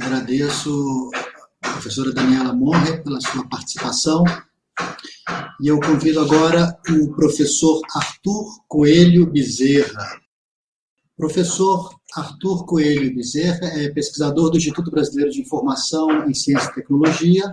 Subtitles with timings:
[0.00, 1.10] Agradeço
[1.62, 4.24] a professora Daniela Morre pela sua participação.
[5.60, 10.18] E eu convido agora o professor Arthur Coelho Bezerra.
[11.14, 17.52] Professor Arthur Coelho Bezerra é pesquisador do Instituto Brasileiro de Informação em Ciência e Tecnologia.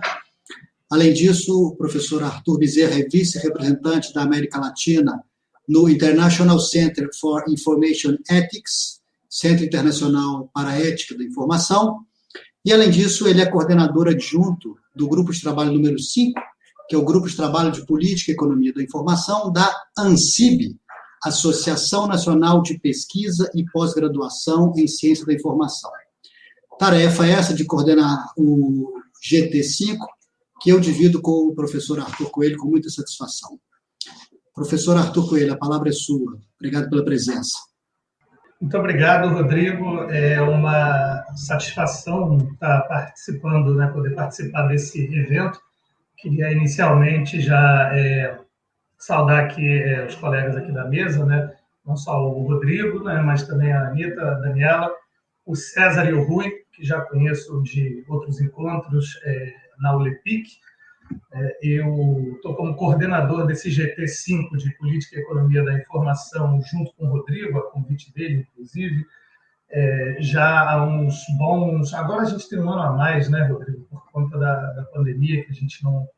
[0.90, 5.22] Além disso, o professor Arthur Bezerra é vice-representante da América Latina
[5.68, 8.98] no International Center for Information Ethics,
[9.28, 12.06] Centro Internacional para a Ética da Informação.
[12.64, 16.38] E, além disso, ele é coordenador adjunto do Grupo de Trabalho número 5,
[16.88, 20.76] que é o Grupo de Trabalho de Política e Economia da Informação da ANSIB,
[21.24, 25.90] Associação Nacional de Pesquisa e Pós-Graduação em Ciência da Informação.
[26.78, 28.92] Tarefa essa de coordenar o
[29.22, 29.98] GT5,
[30.60, 33.58] que eu divido com o professor Arthur Coelho com muita satisfação.
[34.54, 36.38] Professor Arthur Coelho, a palavra é sua.
[36.58, 37.69] Obrigado pela presença.
[38.60, 40.02] Muito obrigado, Rodrigo.
[40.10, 45.58] É uma satisfação estar participando, né, poder participar desse evento.
[46.16, 48.38] Queria inicialmente já é,
[48.98, 51.54] saudar aqui é, os colegas aqui da mesa, né?
[51.86, 53.22] não só o Rodrigo, né?
[53.22, 54.92] mas também a Anitta, a Daniela,
[55.46, 60.50] o César e o Rui, que já conheço de outros encontros é, na ULEPIC.
[61.32, 67.06] É, eu estou como coordenador desse GT5 de Política e Economia da Informação, junto com
[67.06, 69.04] o Rodrigo, a convite dele, inclusive,
[69.70, 71.94] é, já há uns bons.
[71.94, 75.44] Agora a gente tem um ano a mais, né, Rodrigo, por conta da, da pandemia,
[75.44, 76.08] que a gente não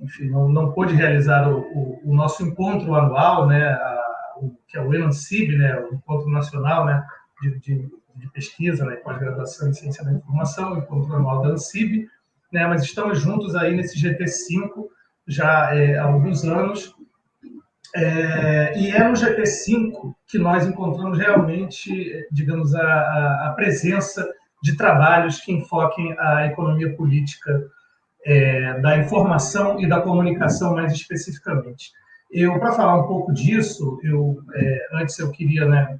[0.00, 4.76] enfim, não, não pôde realizar o, o, o, nosso encontro anual, né, a, o, que
[4.76, 7.04] é o ENANCIB, né, o Encontro Nacional né,
[7.40, 12.08] de, de, de Pesquisa né, pós-graduação em Ciência da Informação, o encontro anual da ANCIB,
[12.52, 14.86] né, mas estamos juntos aí nesse GT5
[15.26, 16.94] já é, há alguns anos,
[17.94, 24.28] é, e é no GT5 que nós encontramos realmente, digamos, a, a, presença
[24.62, 27.64] de trabalhos que enfoquem a economia política
[28.24, 31.90] é, da informação e da comunicação mais especificamente.
[32.30, 35.98] Eu, para falar um pouco disso, eu é, antes eu queria, né,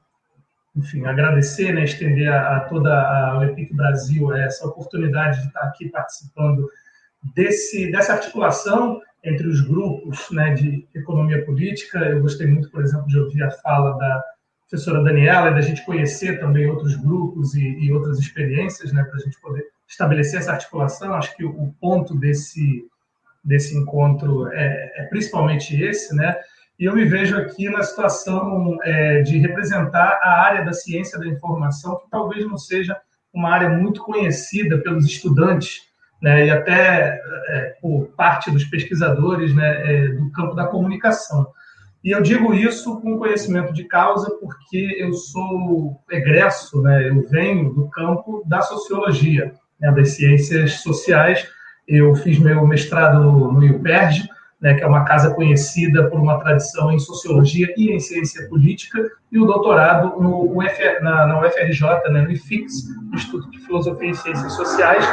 [0.77, 5.89] enfim, agradecer, né, estender a, a toda a Epic Brasil essa oportunidade de estar aqui
[5.89, 6.69] participando
[7.35, 11.99] desse dessa articulação entre os grupos, né, de economia política.
[11.99, 14.23] Eu gostei muito, por exemplo, de ouvir a fala da
[14.69, 19.17] professora Daniela e da gente conhecer também outros grupos e, e outras experiências, né, para
[19.17, 21.15] a gente poder estabelecer essa articulação.
[21.15, 22.85] Acho que o ponto desse,
[23.43, 26.37] desse encontro é, é principalmente esse, né?
[26.79, 31.27] E eu me vejo aqui na situação é, de representar a área da ciência da
[31.27, 32.97] informação, que talvez não seja
[33.33, 35.87] uma área muito conhecida pelos estudantes,
[36.21, 41.47] né, e até é, por parte dos pesquisadores né, é, do campo da comunicação.
[42.03, 47.73] E eu digo isso com conhecimento de causa, porque eu sou egresso, né, eu venho
[47.73, 51.47] do campo da sociologia né, das ciências sociais.
[51.87, 54.29] Eu fiz meu mestrado no, no IUPERJ,
[54.61, 58.99] né, que é uma casa conhecida por uma tradição em sociologia e em ciência política,
[59.31, 62.73] e o doutorado no UF, na, na UFRJ, né, no IFIX,
[63.13, 65.05] Instituto de Filosofia e Ciências Sociais,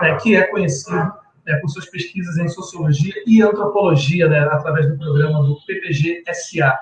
[0.00, 1.12] né, que é conhecido
[1.46, 6.76] né, por suas pesquisas em sociologia e antropologia, né, através do programa do PPG-SA.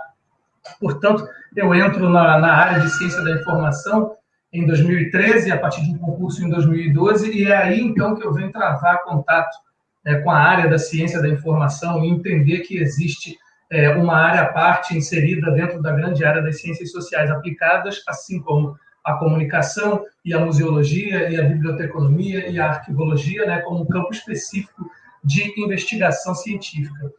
[0.78, 4.16] Portanto, eu entro na, na área de ciência da informação
[4.52, 8.32] em 2013, a partir de um concurso em 2012, e é aí então que eu
[8.32, 9.56] venho travar contato
[10.04, 13.38] é, com a área da ciência da informação e entender que existe
[13.70, 18.40] é, uma área à parte inserida dentro da grande área das ciências sociais aplicadas, assim
[18.40, 23.86] como a comunicação e a museologia e a biblioteconomia e a arquivologia, né, como um
[23.86, 24.90] campo específico
[25.24, 27.12] de investigação científica.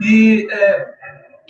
[0.00, 0.94] E é,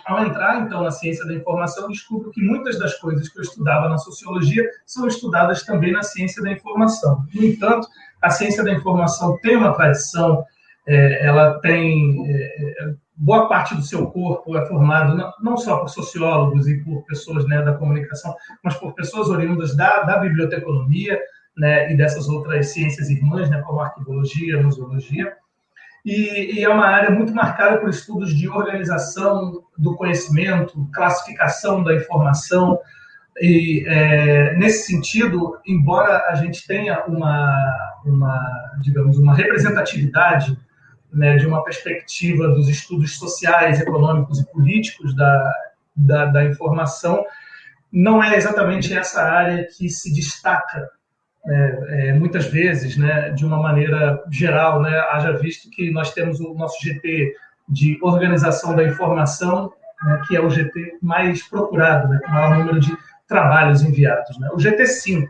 [0.06, 3.88] ao entrar, então, na ciência da informação, descubro que muitas das coisas que eu estudava
[3.88, 7.24] na sociologia são estudadas também na ciência da informação.
[7.34, 7.88] No entanto,
[8.20, 10.44] a ciência da informação tem uma tradição,
[10.86, 12.24] é, ela tem.
[12.28, 16.82] É, é boa parte do seu corpo é formado não, não, só por sociólogos e
[16.82, 21.20] por pessoas né, da comunicação, mas por pessoas oriundas da, da biblioteconomia
[21.56, 25.32] né, e dessas outras ciências irmãs, né, como arquivologia, museologia
[26.04, 31.94] e, e, é uma área muito marcada por estudos de organização do conhecimento, classificação da
[31.94, 32.78] informação.
[33.40, 38.38] E é, nesse sentido, embora a gente tenha uma, uma
[38.82, 40.58] digamos, uma representatividade
[41.14, 45.52] né, de uma perspectiva dos estudos sociais, econômicos e políticos da,
[45.94, 47.24] da, da informação,
[47.92, 50.90] não é exatamente essa área que se destaca
[51.46, 56.40] é, é, muitas vezes, né, de uma maneira geral, né, haja visto que nós temos
[56.40, 57.34] o nosso GT
[57.68, 59.72] de organização da informação,
[60.02, 62.96] né, que é o GT mais procurado, né, com o maior número de
[63.28, 64.38] trabalhos enviados.
[64.38, 64.48] Né.
[64.52, 65.28] O GT5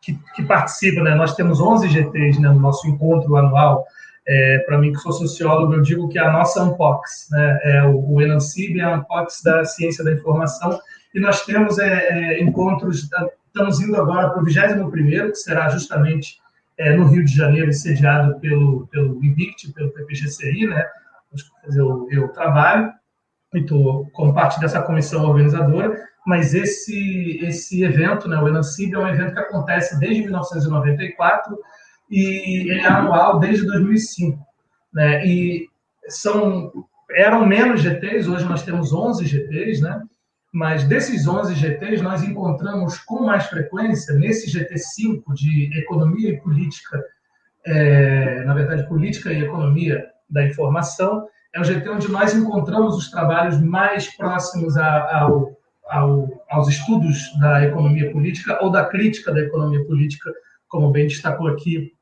[0.00, 1.14] que, que participa, né?
[1.14, 3.86] Nós temos 11 GTs né, no nosso encontro anual.
[4.32, 7.60] É, Para mim, que sou sociólogo, eu digo que é a nossa Unpox, né?
[7.64, 10.78] É o, o Enancib é a Unpox da ciência da informação.
[11.12, 13.08] E nós temos é, é, encontros,
[13.46, 14.88] estamos indo agora para o 21
[15.30, 16.38] que será justamente
[16.78, 20.86] é, no Rio de Janeiro, sediado pelo, pelo IBICT, pelo PPGCI, né?
[21.76, 22.92] Eu, eu trabalho,
[23.52, 25.92] estou como parte dessa comissão organizadora,
[26.24, 31.58] mas esse, esse evento, né, o Enancib, é um evento que acontece desde 1994
[32.10, 34.38] e ele é anual desde 2005.
[34.92, 35.68] Né, e
[36.08, 36.72] são,
[37.12, 40.02] eram menos GTs, hoje nós temos 11 GTs, né,
[40.52, 47.00] mas desses 11 GTs nós encontramos com mais frequência, nesse GT5 de Economia e Política,
[47.64, 53.10] é, na verdade, Política e Economia da Informação, é o GT onde nós encontramos os
[53.10, 55.56] trabalhos mais próximos ao,
[55.88, 60.32] ao, aos estudos da economia política ou da crítica da economia política,
[60.68, 61.92] como bem destacou aqui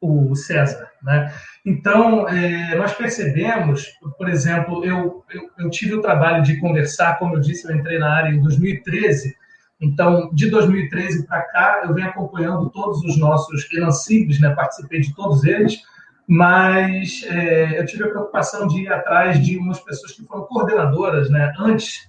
[0.00, 0.88] o César.
[1.02, 1.32] Né?
[1.64, 3.86] Então, é, nós percebemos,
[4.18, 7.98] por exemplo, eu, eu, eu, tive o trabalho de conversar, como eu disse, eu entrei
[7.98, 9.34] na área em 2013,
[9.80, 14.54] então, de 2013 para cá, eu venho acompanhando todos os nossos Elancibes, né?
[14.54, 15.82] participei de todos eles,
[16.26, 21.30] mas é, eu tive a preocupação de ir atrás de umas pessoas que foram coordenadoras
[21.30, 22.08] né, antes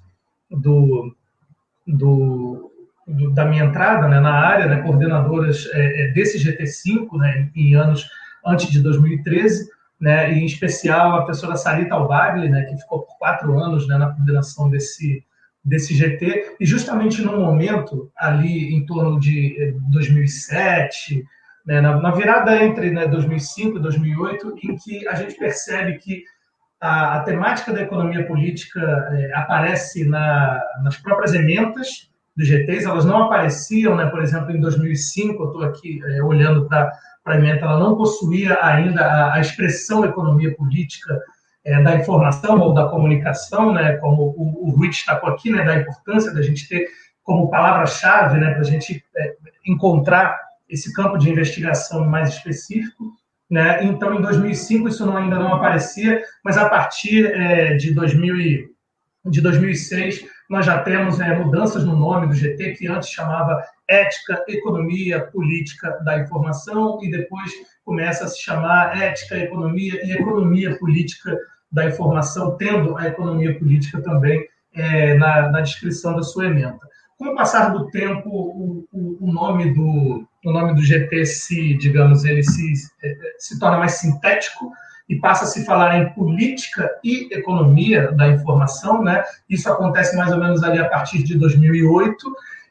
[0.49, 1.15] do,
[1.85, 2.71] do,
[3.07, 7.75] do da minha entrada né, na área, né, coordenadoras é, é desse GT5 né, em
[7.75, 8.07] anos
[8.45, 9.69] antes de 2013,
[9.99, 13.97] né, e em especial a professora Sarita Albagli, né, que ficou por quatro anos né,
[13.97, 15.23] na coordenação desse,
[15.63, 21.23] desse GT, e justamente no momento ali em torno de 2007,
[21.67, 25.97] é, né, na, na, virada entre né, 2005 e 2008, em que a gente percebe
[25.97, 26.23] que
[26.79, 28.79] a, a temática da economia política
[29.11, 34.61] é, aparece na, nas próprias emendas dos GTs, elas não apareciam, né, por exemplo, em
[34.61, 36.91] 2005, eu estou aqui é, olhando para
[37.25, 41.19] a emenda, ela não possuía ainda a, a expressão economia política
[41.65, 45.77] é, da informação ou da comunicação, né, como o, o Rui destacou aqui, né, da
[45.77, 46.87] importância da gente ter
[47.23, 49.35] como palavra-chave né, para a gente é,
[49.65, 53.03] encontrar esse campo de investigação mais específico.
[53.49, 53.83] Né?
[53.83, 58.69] Então, em 2005, isso não, ainda não aparecia, mas a partir é, de, 2000 e,
[59.25, 64.43] de 2006, nós já temos é, mudanças no nome do GT, que antes chamava Ética,
[64.47, 67.51] Economia, Política da Informação, e depois
[67.83, 71.37] começa a se chamar Ética, Economia e Economia Política
[71.71, 76.79] da Informação, tendo a economia política também é, na, na descrição da sua emenda.
[77.17, 81.73] Com o passar do tempo, o, o, o nome do, o nome do GT se,
[81.73, 82.73] digamos, ele se,
[83.39, 84.71] se torna mais sintético
[85.09, 89.23] e passa a se falar em política e economia da informação, né?
[89.49, 92.17] Isso acontece mais ou menos ali a partir de 2008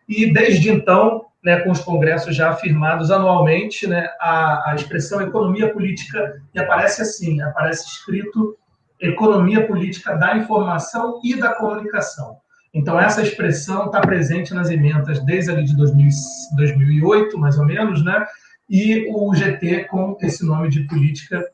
[0.09, 5.73] e desde então, né, com os congressos já afirmados anualmente, né, a, a expressão economia
[5.73, 8.57] política e aparece assim, aparece escrito
[9.01, 12.37] economia política da informação e da comunicação.
[12.73, 16.09] Então, essa expressão está presente nas emendas desde ali de 2000,
[16.57, 18.27] 2008, mais ou menos, né?
[18.69, 21.45] e o GT com esse nome de Política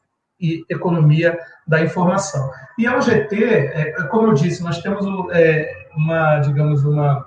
[0.42, 2.50] e Economia da Informação.
[2.78, 7.24] E ao GT, é, como eu disse, nós temos é, uma, digamos, uma,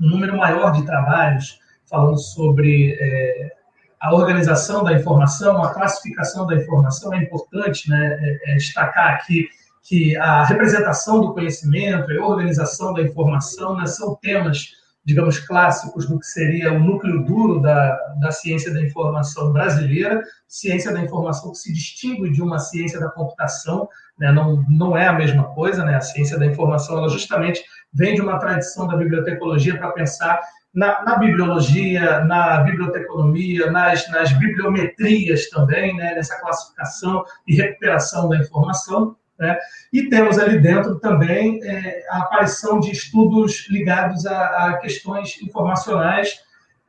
[0.00, 1.58] um número maior de trabalhos
[1.88, 3.52] falando sobre é,
[4.00, 7.12] a organização da informação, a classificação da informação.
[7.12, 9.48] É importante né, é, é destacar aqui
[9.82, 14.70] que a representação do conhecimento e a organização da informação né, são temas,
[15.04, 20.92] digamos, clássicos do que seria o núcleo duro da, da ciência da informação brasileira, ciência
[20.92, 25.12] da informação que se distingue de uma ciência da computação, né, não, não é a
[25.12, 29.76] mesma coisa, né, a ciência da informação ela justamente vem de uma tradição da bibliotecologia
[29.76, 30.40] para pensar
[30.72, 38.38] na, na, bibliologia, na biblioteconomia, nas, nas bibliometrias também, né, nessa classificação e recuperação da
[38.38, 39.16] informação.
[39.38, 39.58] Né?
[39.92, 46.40] E temos ali dentro também é, a aparição de estudos ligados a, a questões informacionais,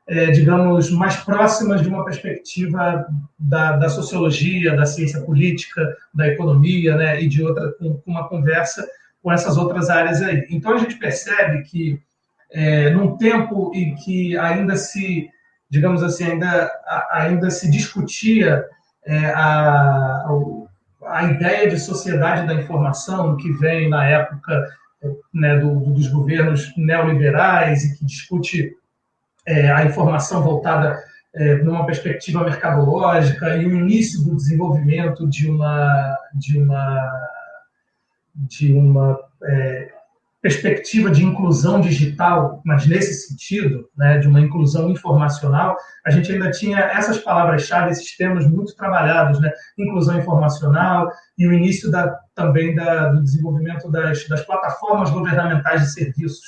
[0.07, 3.07] é, digamos, mais próximas de uma perspectiva
[3.39, 5.81] da, da, sociologia, da ciência política,
[6.13, 7.21] da economia, né?
[7.21, 8.87] e de outra, com, com, uma conversa
[9.23, 10.45] com essas outras áreas aí.
[10.51, 11.99] Então a gente percebe que,
[12.51, 15.27] é, num tempo em que ainda se,
[15.67, 16.71] digamos assim, ainda,
[17.11, 18.63] ainda se discutia
[19.03, 20.64] é, a, a
[21.31, 24.67] ideia de sociedade da informação que vem na época
[25.33, 28.75] né, do, dos governos neoliberais e que discute
[29.45, 30.97] é, a informação voltada
[31.33, 37.29] é, numa perspectiva mercadológica e o início do desenvolvimento de uma de uma
[38.35, 39.94] de uma é,
[40.45, 45.75] perspectiva de inclusão digital, mas nesse sentido, né, de uma inclusão informacional,
[46.05, 51.51] a gente ainda tinha essas palavras-chave, esses temas muito trabalhados, né, inclusão informacional e o
[51.51, 56.45] início da, também da, do desenvolvimento das, das plataformas governamentais de serviços.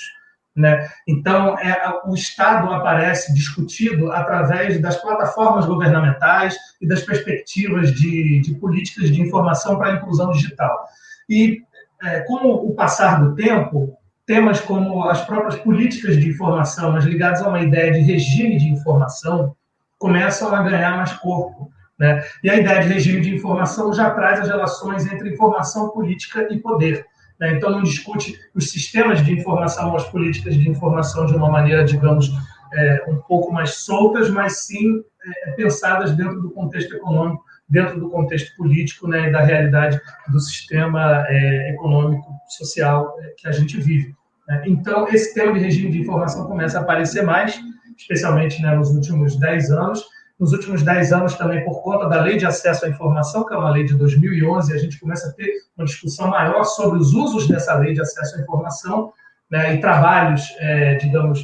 [0.55, 0.87] Né?
[1.07, 1.75] Então, é,
[2.05, 9.19] o Estado aparece discutido através das plataformas governamentais e das perspectivas de, de políticas de
[9.19, 10.85] informação para a inclusão digital.
[11.27, 11.63] E
[12.03, 17.41] é, com o passar do tempo, temas como as próprias políticas de informação, mas ligadas
[17.41, 19.55] a uma ideia de regime de informação,
[19.97, 21.71] começam a ganhar mais corpo.
[21.97, 22.23] Né?
[22.43, 26.59] E a ideia de regime de informação já traz as relações entre informação, política e
[26.59, 27.05] poder.
[27.39, 27.53] Né?
[27.53, 32.31] Então, não discute os sistemas de informação, as políticas de informação de uma maneira, digamos,
[32.73, 38.09] é, um pouco mais soltas, mas sim é, pensadas dentro do contexto econômico dentro do
[38.09, 43.79] contexto político né, e da realidade do sistema é, econômico, social é, que a gente
[43.79, 44.15] vive.
[44.47, 44.63] Né?
[44.65, 47.59] Então, esse tema de regime de informação começa a aparecer mais,
[47.97, 50.05] especialmente né, nos últimos 10 anos.
[50.39, 53.57] Nos últimos 10 anos, também por conta da Lei de Acesso à Informação, que é
[53.57, 57.47] uma lei de 2011, a gente começa a ter uma discussão maior sobre os usos
[57.47, 59.11] dessa Lei de Acesso à Informação
[59.49, 61.43] né, e trabalhos, é, digamos,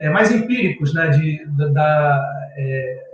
[0.00, 3.11] é, mais empíricos né, de, da, é,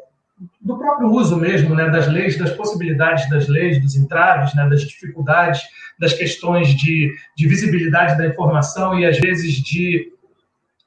[0.60, 4.82] do próprio uso mesmo né, das leis, das possibilidades das leis, dos entraves, né, das
[4.82, 5.60] dificuldades,
[5.98, 10.12] das questões de, de visibilidade da informação e, às vezes, de,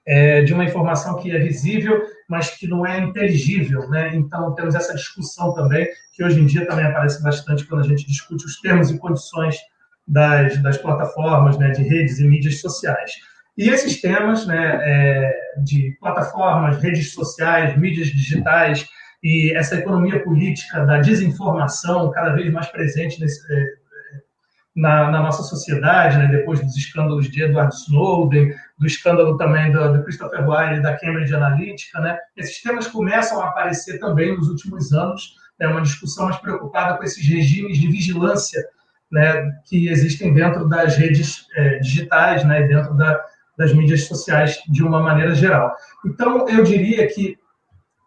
[0.05, 3.89] é, de uma informação que é visível, mas que não é inteligível.
[3.89, 4.15] Né?
[4.15, 8.07] Então, temos essa discussão também, que hoje em dia também aparece bastante quando a gente
[8.07, 9.57] discute os termos e condições
[10.07, 13.11] das, das plataformas, né, de redes e mídias sociais.
[13.57, 18.87] E esses temas né, é, de plataformas, redes sociais, mídias digitais,
[19.23, 23.65] e essa economia política da desinformação cada vez mais presente nesse, é,
[24.75, 26.27] na, na, nossa sociedade, né?
[26.27, 31.35] depois dos escândalos de Edward Snowden, do escândalo também do, do Christopher Wiley da Cambridge
[31.35, 32.17] Analytica, né?
[32.35, 35.73] esses temas começam a aparecer também nos últimos anos, é né?
[35.73, 38.63] uma discussão mais preocupada com esses regimes de vigilância
[39.11, 39.51] né?
[39.65, 42.63] que existem dentro das redes é, digitais, né?
[42.63, 43.21] dentro da,
[43.57, 45.75] das mídias sociais de uma maneira geral.
[46.05, 47.37] Então, eu diria que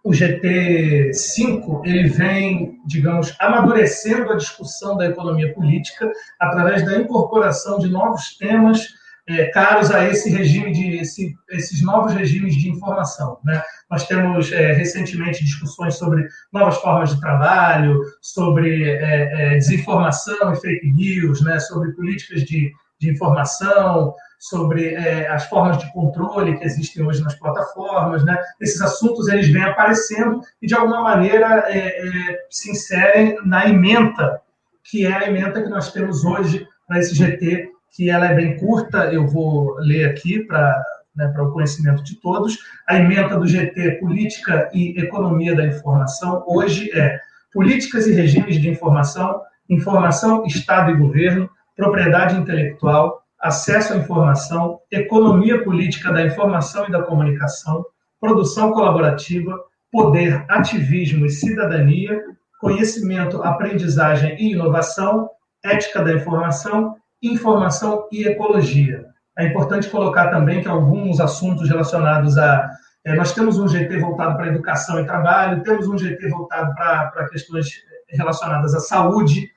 [0.05, 7.89] o GT5 ele vem, digamos, amadurecendo a discussão da economia política através da incorporação de
[7.89, 8.87] novos temas
[9.27, 13.39] é, caros a esse regime de esse, esses novos regimes de informação.
[13.43, 13.63] Né?
[13.91, 20.93] Nós temos é, recentemente discussões sobre novas formas de trabalho, sobre é, desinformação e fake
[20.93, 21.59] news, né?
[21.61, 22.71] sobre políticas de,
[23.05, 28.37] de informação, sobre é, as formas de controle que existem hoje nas plataformas, né?
[28.61, 34.43] Esses assuntos eles vêm aparecendo e de alguma maneira é, é, se inserem na ementa
[34.83, 38.59] que é a ementa que nós temos hoje para esse GT, que ela é bem
[38.59, 39.13] curta.
[39.13, 40.83] Eu vou ler aqui para
[41.17, 42.59] né, para o conhecimento de todos.
[42.87, 47.19] A ementa do GT Política e Economia da Informação hoje é
[47.53, 55.63] Políticas e Regimes de Informação, Informação, Estado e Governo, Propriedade Intelectual, acesso à informação, economia
[55.65, 57.85] política da informação e da comunicação,
[58.21, 59.59] produção colaborativa,
[59.93, 62.21] poder, ativismo e cidadania,
[62.61, 65.29] conhecimento, aprendizagem e inovação,
[65.65, 69.07] ética da informação, informação e ecologia.
[69.39, 72.71] É importante colocar também que alguns assuntos relacionados a.
[73.05, 77.07] É, nós temos um GT voltado para educação e trabalho, temos um GT voltado para,
[77.09, 77.69] para questões
[78.09, 79.51] relacionadas à saúde,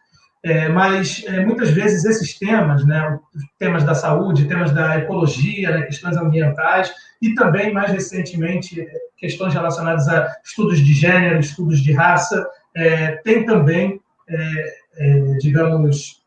[0.47, 3.19] é, mas é, muitas vezes esses temas, né,
[3.59, 6.89] temas da saúde, temas da ecologia, né, questões ambientais
[7.21, 8.87] e também, mais recentemente,
[9.17, 13.99] questões relacionadas a estudos de gênero, estudos de raça, é, tem também,
[14.29, 16.23] é, é, digamos,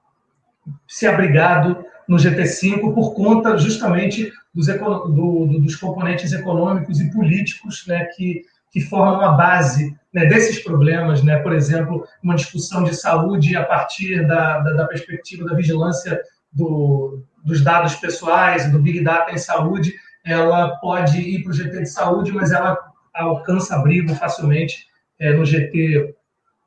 [0.87, 7.87] se abrigado no GT5 por conta justamente dos, do, do, dos componentes econômicos e políticos
[7.87, 11.39] né, que que formam a base né, desses problemas, né?
[11.39, 16.21] por exemplo, uma discussão de saúde a partir da, da, da perspectiva da vigilância
[16.53, 19.93] do, dos dados pessoais, do Big Data em saúde,
[20.25, 22.79] ela pode ir para o GT de saúde, mas ela
[23.15, 24.87] alcança abrigo facilmente
[25.19, 26.15] é, no GT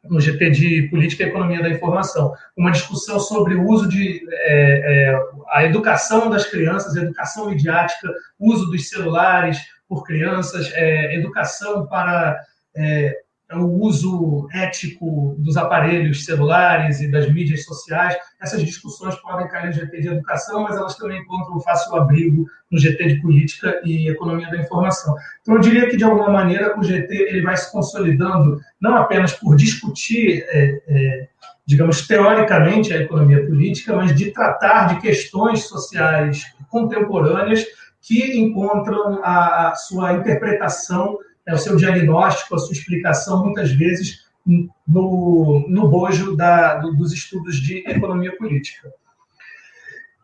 [0.09, 5.11] no GT de Política e Economia da Informação, uma discussão sobre o uso de é,
[5.11, 5.19] é,
[5.49, 9.57] a educação das crianças, a educação midiática, uso dos celulares,
[9.93, 12.39] por crianças, é, educação para
[12.75, 13.15] é,
[13.51, 18.15] o uso ético dos aparelhos celulares e das mídias sociais.
[18.41, 22.79] Essas discussões podem cair no GT de educação, mas elas também encontram fácil abrigo no
[22.79, 25.15] GT de política e economia da informação.
[25.41, 29.33] Então, eu diria que, de alguma maneira, o GT ele vai se consolidando não apenas
[29.33, 31.27] por discutir é, é,
[31.65, 37.63] digamos, teoricamente a economia política, mas de tratar de questões sociais contemporâneas
[38.03, 41.17] que encontram a, sua interpretação,
[41.47, 47.55] né, o seu diagnóstico, a sua explicação, muitas vezes, no, no bojo da, dos estudos
[47.55, 48.91] de economia política.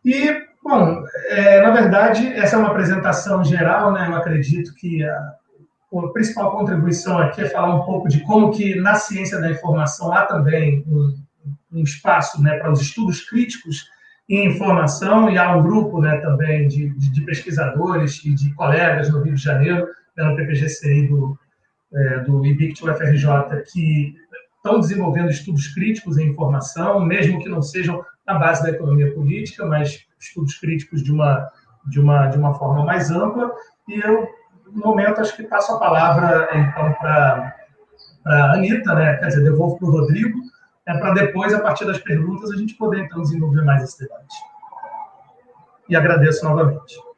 [0.03, 4.07] E, bom, é, na verdade, essa é uma apresentação geral, né?
[4.09, 5.33] Eu acredito que a,
[5.93, 10.11] a principal contribuição aqui é falar um pouco de como que na ciência da informação
[10.11, 11.15] há também um,
[11.71, 13.87] um espaço né, para os estudos críticos
[14.29, 19.09] em informação e há um grupo né, também de, de, de pesquisadores e de colegas
[19.09, 21.37] no Rio de Janeiro, pela PPGCI do,
[21.93, 24.15] é, do IBICT UFRJ, que
[24.57, 29.65] estão desenvolvendo estudos críticos em informação, mesmo que não sejam na base da economia política,
[29.65, 31.49] mas estudos críticos de uma,
[31.87, 33.51] de uma, de uma forma mais ampla.
[33.87, 34.27] E eu,
[34.71, 37.55] no momento, acho que passo a palavra, então, para
[38.25, 39.15] a Anitta, né?
[39.17, 40.37] quer dizer, devolvo para o Rodrigo,
[40.89, 44.35] é para depois, a partir das perguntas, a gente poder, então, desenvolver mais esse debate.
[45.87, 47.08] E agradeço novamente.